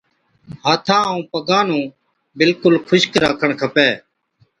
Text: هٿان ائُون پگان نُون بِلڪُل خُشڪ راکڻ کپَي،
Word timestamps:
هٿان 0.65 1.03
ائُون 1.09 1.21
پگان 1.31 1.65
نُون 1.69 1.83
بِلڪُل 2.37 2.75
خُشڪ 2.87 3.11
راکڻ 3.23 3.49
کپَي، 3.61 3.89